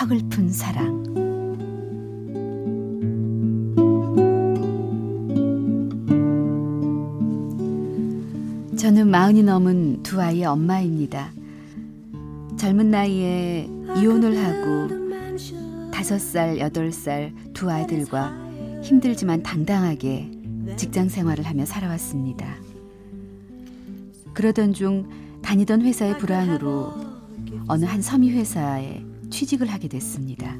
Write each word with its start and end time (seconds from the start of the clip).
서글픈 0.00 0.48
사랑 0.48 1.04
저는 8.78 9.08
마흔이 9.10 9.42
넘은 9.42 10.02
두 10.02 10.18
아이의 10.22 10.46
엄마입니다. 10.46 11.32
젊은 12.56 12.90
나이에 12.90 13.68
이혼을 13.98 14.42
하고 14.42 15.90
다섯 15.90 16.18
살, 16.18 16.58
여덟 16.58 16.90
살 16.90 17.34
두 17.52 17.70
아이들과 17.70 18.32
힘들지만 18.82 19.42
당당하게 19.42 20.30
직장 20.78 21.10
생활을 21.10 21.44
하며 21.44 21.66
살아왔습니다. 21.66 22.56
그러던 24.32 24.72
중 24.72 25.06
다니던 25.42 25.82
회사의 25.82 26.16
불황으로 26.16 26.94
어느 27.68 27.84
한 27.84 28.00
섬유 28.00 28.30
회사에 28.30 29.09
취직을 29.40 29.68
하게 29.68 29.88
됐습니다. 29.88 30.54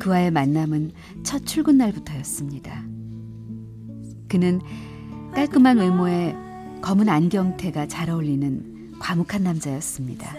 그와의 0.00 0.32
만남은 0.32 0.90
첫 1.22 1.46
출근 1.46 1.78
날부터였습니다. 1.78 2.82
그는 4.28 4.60
깔끔한 5.32 5.78
외모에 5.78 6.34
검은 6.82 7.08
안경테가 7.08 7.86
잘 7.86 8.10
어울리는 8.10 8.98
과묵한 8.98 9.44
남자였습니다. 9.44 10.34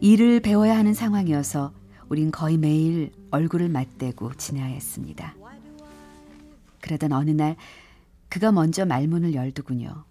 일을 0.00 0.40
배워야 0.40 0.76
하는 0.76 0.94
상황이어서 0.94 1.72
우린 2.08 2.32
거의 2.32 2.58
매일 2.58 3.12
얼굴을 3.30 3.68
맞대고 3.68 4.34
지내야 4.34 4.64
했습니다. 4.64 5.36
그러던 6.80 7.12
어느 7.12 7.30
날 7.30 7.54
그가 8.28 8.50
먼저 8.50 8.84
말문을 8.84 9.34
열더군요. 9.34 10.02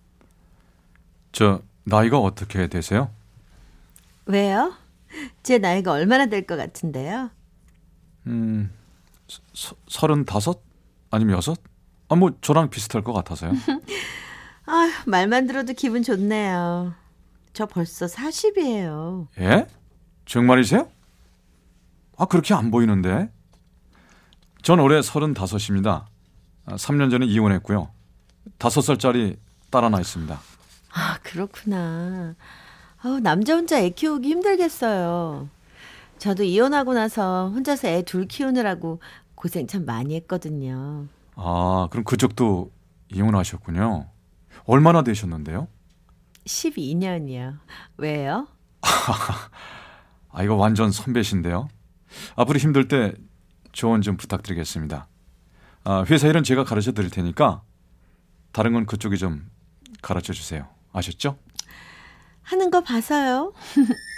저 1.33 1.61
나이가 1.83 2.19
어떻게 2.19 2.67
되세요? 2.67 3.09
왜요? 4.25 4.73
제 5.44 5.58
나이가 5.58 5.91
얼마나 5.91 6.25
될 6.27 6.45
것 6.45 6.55
같은데요? 6.58 7.30
음, 8.27 8.72
서, 9.53 9.75
서른다섯 9.88 10.61
아니면 11.09 11.36
여섯? 11.38 11.58
아, 12.09 12.16
뭐 12.16 12.31
저랑 12.42 12.69
비슷할 12.69 13.03
것 13.03 13.14
같아서요. 13.14 13.52
아, 14.66 14.92
말만 15.08 15.47
들어도 15.47 15.73
기분 15.73 16.03
좋네요. 16.03 16.94
저 17.53 17.66
벌써 17.66 18.05
40이에요. 18.05 19.27
예? 19.39 19.67
정말이세요? 20.25 20.89
아, 22.17 22.25
그렇게 22.25 22.53
안 22.53 22.72
보이는데. 22.72 23.30
전 24.61 24.80
올해 24.80 25.02
서른다섯입니다. 25.02 26.05
3년 26.67 27.09
전에 27.09 27.25
이혼했고요. 27.25 27.92
다섯 28.59 28.81
살짜리 28.81 29.38
딸 29.72 29.83
하나 29.83 29.99
있습니다. 29.99 30.39
아, 30.93 31.17
그렇구나. 31.23 32.36
아, 33.04 33.20
남자 33.22 33.56
혼자 33.56 33.80
애 33.80 33.89
키우기 33.89 34.30
힘들겠어요. 34.30 35.50
저도 36.17 36.44
이혼하고 36.44 36.94
나서 36.94 37.50
혼자서 37.50 37.88
애 37.88 38.04
둘 38.04 38.28
키우느라고 38.28 39.02
고생 39.36 39.66
참 39.67 39.86
많이 39.86 40.16
했거든요. 40.16 41.08
아, 41.36 41.88
그럼 41.90 42.04
그쪽도 42.04 42.72
이혼하셨군요. 43.11 44.08
얼마나 44.66 45.04
되셨는데요? 45.04 45.67
12년이요. 46.45 47.58
왜요? 47.98 48.48
아, 50.32 50.44
이거 50.44 50.56
완전 50.56 50.92
선배신데요. 50.92 51.67
앞으로 52.36 52.60
힘들 52.60 52.88
때 52.88 53.14
조언 53.72 54.02
좀 54.02 54.17
부탁드리겠습니다. 54.17 55.08
아, 55.86 56.06
회사 56.10 56.28
일은 56.28 56.44
제가 56.44 56.64
가르쳐 56.64 56.92
드릴 56.92 57.10
테니까 57.10 57.64
다른 58.52 58.73
건 58.73 58.86
그쪽이 58.86 59.17
좀 59.17 59.50
가르쳐 60.04 60.34
주세요. 60.34 60.67
아셨죠? 60.94 61.38
하는 62.44 62.70
거 62.72 62.82
봐서요. 62.82 63.54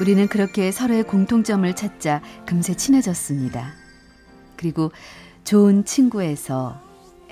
우리는 0.00 0.26
그렇게 0.26 0.72
서로의 0.72 1.04
공통점을 1.04 1.72
찾자 1.76 2.22
금세 2.44 2.74
친해졌습니다. 2.74 3.72
그리고 4.56 4.90
좋은 5.44 5.84
친구에서 5.84 6.80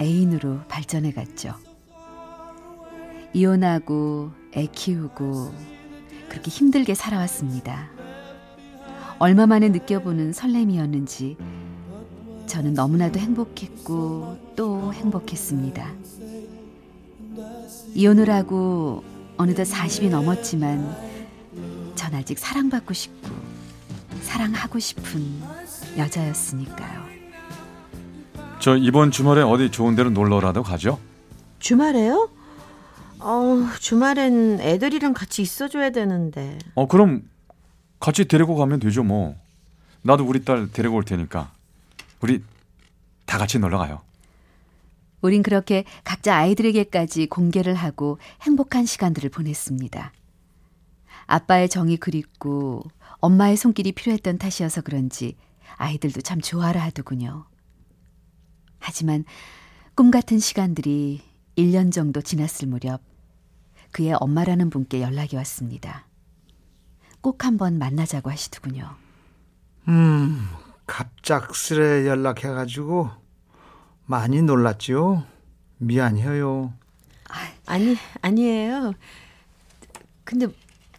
애인으로 0.01 0.61
발전해 0.69 1.13
갔죠. 1.13 1.55
이혼하고 3.33 4.31
애 4.57 4.67
키우고 4.67 5.53
그렇게 6.29 6.51
힘들게 6.51 6.95
살아왔습니다. 6.95 7.91
얼마 9.19 9.47
만에 9.47 9.69
느껴보는 9.69 10.33
설렘이었는지 10.33 11.37
저는 12.51 12.75
너무나도 12.75 13.21
행복했고 13.21 14.55
또 14.57 14.93
행복했습니다. 14.93 15.89
이혼을 17.95 18.29
하고 18.29 19.05
어느덧 19.37 19.63
40이 19.63 20.11
넘었지만 20.11 20.97
전 21.95 22.13
아직 22.13 22.41
사랑받고 22.41 22.93
싶고 22.93 23.29
사랑하고 24.23 24.81
싶은 24.81 25.41
여자였으니까요. 25.97 27.05
저 28.59 28.77
이번 28.77 29.13
주말에 29.13 29.43
어디 29.43 29.71
좋은 29.71 29.95
데로 29.95 30.11
놀러라도 30.11 30.65
가죠? 30.65 30.99
주말에요? 31.61 32.31
어, 33.21 33.69
주말엔 33.79 34.59
애들이랑 34.61 35.15
같이 35.15 35.43
있어줘야 35.43 35.91
되는데. 35.91 36.59
어, 36.75 36.89
그럼 36.89 37.23
같이 38.01 38.25
데리고 38.25 38.57
가면 38.57 38.81
되죠, 38.81 39.05
뭐. 39.05 39.37
나도 40.03 40.25
우리 40.25 40.45
딸 40.45 40.69
데리고 40.73 40.97
올 40.97 41.05
테니까. 41.05 41.53
우리 42.21 42.43
다 43.27 43.39
같이 43.39 43.59
놀러 43.59 43.79
가요. 43.79 44.03
우린 45.21 45.43
그렇게 45.43 45.85
각자 46.05 46.37
아이들에게까지 46.37 47.27
공개를 47.27 47.75
하고 47.75 48.19
행복한 48.43 48.87
시간들을 48.87 49.31
보냈습니다. 49.31 50.13
아빠의 51.27 51.69
정이 51.69 51.99
그립고 51.99 52.83
엄마의 53.19 53.57
손길이 53.57 53.93
필요했던 53.93 54.39
탓이어서 54.39 54.81
그런지 54.81 55.37
아이들도 55.77 56.23
참 56.23 56.41
좋아라 56.41 56.83
하더군요. 56.85 57.47
하지만 58.79 59.25
꿈 59.95 60.11
같은 60.11 60.39
시간들이 60.39 61.21
1년 61.57 61.93
정도 61.93 62.23
지났을 62.23 62.69
무렵 62.69 63.03
그의 63.93 64.15
엄마라는 64.19 64.71
분께 64.71 65.03
연락이 65.03 65.37
왔습니다. 65.37 66.07
꼭 67.21 67.45
한번 67.45 67.79
만나자고 67.79 68.31
하시더군요. 68.31 68.97
음, 69.89 70.49
갑작스레 70.91 72.09
연락해가지고 72.09 73.11
많이 74.07 74.43
놀랐지요. 74.43 75.25
미안해요. 75.79 76.75
아니, 77.67 77.97
아니에요. 78.21 78.93
근데 80.25 80.49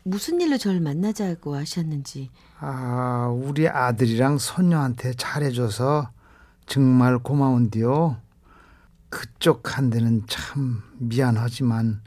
무슨 0.04 0.40
일로 0.40 0.58
저를 0.58 0.80
만나자고 0.80 1.56
하셨는지. 1.56 2.32
아, 2.60 3.28
우리 3.28 3.68
아들이랑 3.68 4.38
손녀한테 4.38 5.14
잘해줘서 5.14 6.10
정말 6.66 7.20
고마운데요. 7.20 8.16
그쪽 9.10 9.78
한테는 9.78 10.24
참 10.28 10.82
미안하지만, 11.00 12.02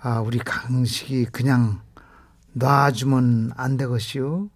아, 0.00 0.20
우리 0.20 0.38
강식이 0.38 1.26
그냥 1.26 1.82
놔주면 2.54 3.52
안 3.54 3.76
되겠시요? 3.76 4.48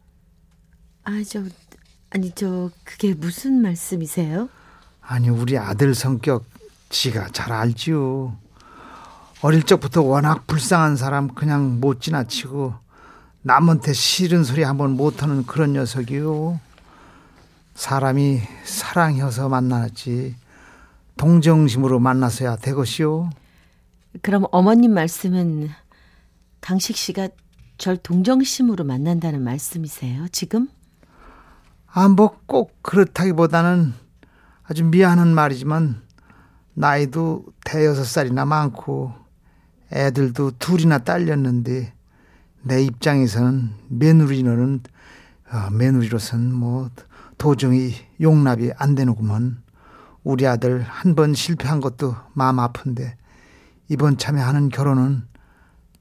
아, 1.05 1.23
저, 1.29 1.43
아니, 2.11 2.33
저, 2.33 2.71
그게 2.85 3.15
무슨 3.15 3.63
말씀이세요? 3.63 4.49
아니, 5.01 5.29
우리 5.29 5.57
아들 5.57 5.95
성격 5.95 6.45
지가 6.89 7.29
잘 7.29 7.53
알지요. 7.53 8.37
어릴 9.43 9.63
적부터 9.63 10.03
워낙 10.03 10.47
불쌍한 10.47 10.97
사람 10.97 11.29
그냥 11.29 11.81
못 11.81 12.01
지나치고 12.03 12.75
남한테 13.43 13.93
싫은 13.93 14.45
소리 14.45 14.63
한번 14.63 14.97
못하는 14.97 15.47
그런 15.47 15.73
녀석이요. 15.73 16.61
사람이 17.75 18.41
사랑해서 18.65 19.49
만나지 19.49 20.35
동정심으로 21.17 22.01
만나서야 22.01 22.57
되것이요. 22.57 23.31
그럼 24.21 24.45
어머님 24.51 24.93
말씀은 24.93 25.71
강식 26.61 26.97
씨가 26.97 27.29
절 27.79 27.97
동정심으로 27.97 28.85
만난다는 28.85 29.43
말씀이세요, 29.43 30.29
지금? 30.29 30.69
아, 31.93 32.09
뭐 32.09 32.41
꼭 32.47 32.83
그렇다기보다는 32.83 33.93
아주 34.65 34.85
미안한 34.85 35.35
말이지만 35.35 36.03
나이도 36.75 37.47
대여섯 37.65 38.07
살이나 38.07 38.45
많고 38.45 39.13
애들도 39.93 40.53
둘이나 40.59 40.99
딸렸는데 40.99 41.93
내 42.63 42.83
입장에서는 42.83 43.71
며느리는 43.89 44.81
어, 45.53 45.71
며느리로서는 45.73 46.55
뭐 46.55 46.91
도저히 47.39 47.95
용납이 48.21 48.71
안 48.79 48.95
되는구먼. 48.95 49.63
우리 50.23 50.47
아들 50.47 50.83
한 50.83 51.15
번 51.15 51.35
실패한 51.35 51.81
것도 51.81 52.15
마음 52.35 52.59
아픈데 52.61 53.17
이번 53.89 54.19
참여하는 54.19 54.69
결혼은 54.69 55.27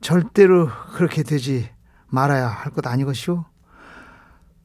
절대로 0.01 0.69
그렇게 0.93 1.23
되지 1.23 1.69
말아야 2.07 2.47
할 2.47 2.71
것 2.73 2.85
아니것이오. 2.85 3.45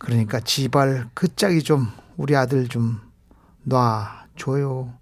그러니까 0.05 0.39
지발 0.39 1.09
그 1.15 1.35
짝이 1.35 1.63
좀 1.63 1.89
우리 2.19 2.37
아들 2.37 2.69
좀 2.69 3.01
놔줘요. 3.63 4.93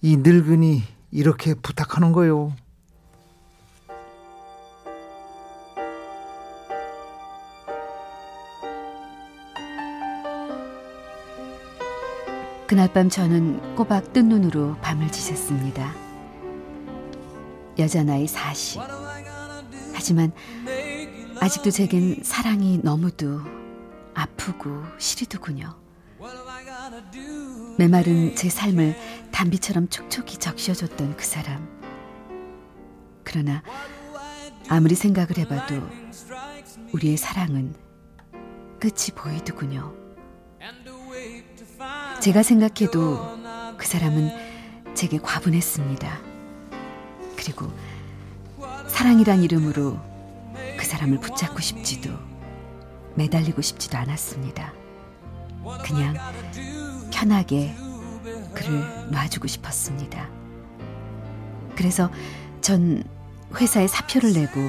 이 0.00 0.16
늙은이 0.16 0.82
이렇게 1.10 1.52
부탁하는 1.52 2.12
거요. 2.12 2.54
그날 12.66 12.90
밤 12.92 13.10
저는 13.10 13.76
꼬박 13.76 14.14
뜬 14.14 14.30
눈으로 14.30 14.76
밤을 14.80 15.08
지샜습니다. 15.08 15.90
여자 17.78 18.02
나이 18.02 18.26
40. 18.26 18.80
하지만 19.92 20.32
아직도 21.38 21.70
제겐 21.70 22.22
사랑이 22.22 22.80
너무도 22.82 23.57
아프고 24.18 24.82
시리더군요. 24.98 25.78
메마른 27.78 28.34
제 28.34 28.48
삶을 28.48 28.96
단비처럼 29.30 29.88
촉촉히 29.88 30.38
적셔줬던 30.38 31.16
그 31.16 31.24
사람. 31.24 31.68
그러나 33.22 33.62
아무리 34.68 34.96
생각을 34.96 35.38
해봐도 35.38 35.88
우리의 36.92 37.16
사랑은 37.16 37.76
끝이 38.80 39.14
보이더군요. 39.14 39.94
제가 42.20 42.42
생각해도 42.42 43.38
그 43.76 43.86
사람은 43.86 44.94
제게 44.94 45.18
과분했습니다. 45.18 46.20
그리고 47.36 47.72
사랑이란 48.88 49.44
이름으로 49.44 50.00
그 50.76 50.84
사람을 50.84 51.20
붙잡고 51.20 51.60
싶지도 51.60 52.10
매달리고 53.18 53.60
싶지도 53.60 53.98
않았습니다. 53.98 54.72
그냥 55.84 56.16
편하게 57.12 57.74
그를 58.54 59.10
놔주고 59.10 59.48
싶었습니다. 59.48 60.28
그래서 61.76 62.10
전 62.60 63.02
회사에 63.54 63.86
사표를 63.86 64.32
내고 64.32 64.60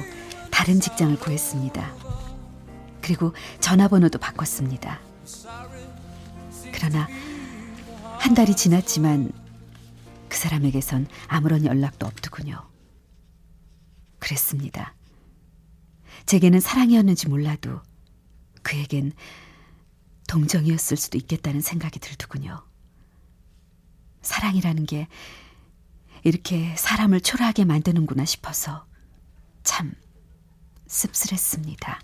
다른 0.50 0.80
직장을 0.80 1.18
구했습니다. 1.18 1.94
그리고 3.00 3.32
전화번호도 3.60 4.18
바꿨습니다. 4.18 5.00
그러나 6.72 7.08
한 8.18 8.34
달이 8.34 8.54
지났지만 8.56 9.32
그 10.28 10.36
사람에게선 10.36 11.06
아무런 11.28 11.64
연락도 11.64 12.06
없더군요. 12.06 12.68
그랬습니다. 14.18 14.94
제게는 16.26 16.60
사랑이었는지 16.60 17.28
몰라도 17.28 17.80
그에겐 18.62 19.12
동정이었을 20.28 20.96
수도 20.96 21.18
있겠다는 21.18 21.60
생각이 21.60 21.98
들더군요. 21.98 22.62
사랑이라는 24.22 24.86
게 24.86 25.08
이렇게 26.22 26.74
사람을 26.76 27.20
초라하게 27.20 27.64
만드는구나 27.64 28.24
싶어서 28.24 28.84
참 29.64 29.92
씁쓸했습니다. 30.86 32.00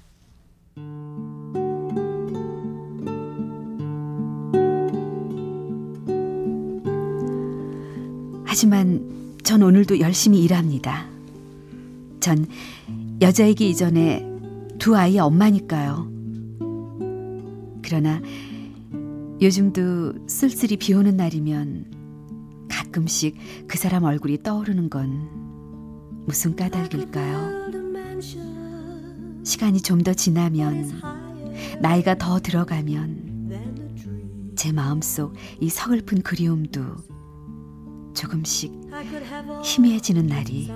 하지만 8.45 9.37
전 9.45 9.63
오늘도 9.63 10.01
열심히 10.01 10.43
일합니다. 10.43 11.07
전 12.21 12.47
여자이기 13.21 13.69
이전에 13.69 14.27
두 14.79 14.97
아이의 14.97 15.21
엄마니까요. 15.21 16.16
그러나 17.87 18.21
요즘도 19.41 20.27
쓸쓸히 20.27 20.77
비 20.77 20.93
오는 20.93 21.17
날이면 21.17 22.67
가끔씩 22.69 23.37
그 23.69 23.79
사람 23.79 24.03
얼굴이 24.03 24.43
떠오르는 24.43 24.91
건 24.91 26.25
무슨 26.27 26.57
까닭일까요? 26.57 27.71
시간이 29.45 29.81
좀 29.83 30.03
더 30.03 30.13
지나면 30.13 31.01
나이가 31.81 32.19
더 32.19 32.41
들어가면 32.41 34.55
제 34.57 34.73
마음속 34.73 35.35
이 35.61 35.69
서글픈 35.69 36.23
그리움도 36.23 36.83
조금씩 38.15 38.73
희미해지는 39.63 40.27
날이 40.27 40.73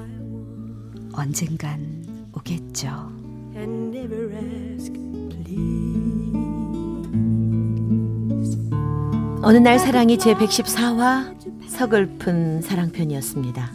언젠간 1.12 2.28
오겠죠. 2.36 3.10
어느 9.42 9.56
날 9.56 9.78
사랑이 9.78 10.18
제 10.18 10.34
114화 10.34 11.34
서글픈 11.68 12.60
사랑편이었습니다. 12.60 13.70